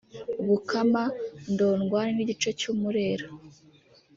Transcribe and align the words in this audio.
Bukama-Ndorwan’igice 0.47 2.49
cy’u 2.59 2.71
Murera 2.79 3.27